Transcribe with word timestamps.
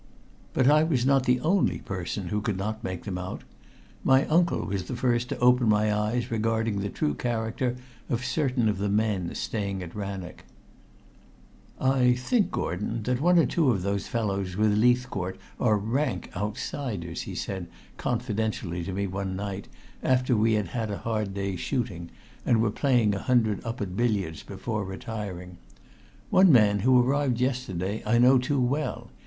But 0.55 0.67
I 0.67 0.81
was 0.81 1.05
not 1.05 1.25
the 1.25 1.39
only 1.41 1.77
person 1.77 2.29
who 2.29 2.41
could 2.41 2.57
not 2.57 2.83
make 2.83 3.03
them 3.03 3.19
out. 3.19 3.43
My 4.03 4.25
uncle 4.29 4.65
was 4.65 4.85
the 4.85 4.95
first 4.95 5.29
to 5.29 5.37
open 5.37 5.69
my 5.69 5.93
eyes 5.95 6.31
regarding 6.31 6.79
the 6.79 6.89
true 6.89 7.13
character 7.13 7.75
of 8.09 8.25
certain 8.25 8.67
of 8.67 8.79
the 8.79 8.89
men 8.89 9.35
staying 9.35 9.83
at 9.83 9.93
Rannoch. 9.93 10.43
"I 11.79 12.13
think, 12.15 12.49
Gordon, 12.49 13.03
that 13.03 13.21
one 13.21 13.37
or 13.37 13.45
two 13.45 13.69
of 13.69 13.83
those 13.83 14.07
fellows 14.07 14.57
with 14.57 14.75
Leithcourt 14.75 15.37
are 15.59 15.77
rank 15.77 16.31
outsiders," 16.35 17.21
he 17.21 17.35
said 17.35 17.67
confidentially 17.97 18.83
to 18.85 18.93
me 18.93 19.05
one 19.05 19.35
night 19.35 19.67
after 20.01 20.35
we 20.35 20.53
had 20.53 20.69
had 20.69 20.89
a 20.89 20.97
hard 20.97 21.35
day's 21.35 21.59
shooting, 21.59 22.09
and 22.43 22.59
were 22.59 22.71
playing 22.71 23.13
a 23.13 23.19
hundred 23.19 23.63
up 23.63 23.79
at 23.81 23.95
billiards 23.95 24.41
before 24.41 24.83
retiring. 24.83 25.57
"One 26.31 26.51
man, 26.51 26.79
who 26.79 26.99
arrived 26.99 27.39
yesterday, 27.39 28.01
I 28.03 28.17
know 28.17 28.39
too 28.39 28.59
well. 28.59 29.11